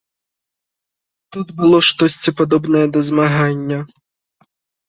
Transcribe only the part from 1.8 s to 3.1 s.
штосьці падобнае да